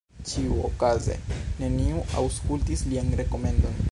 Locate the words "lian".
2.95-3.15